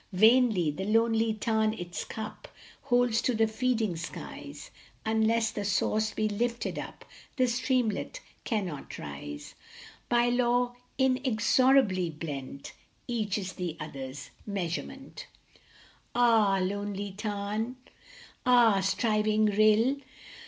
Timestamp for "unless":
5.05-5.51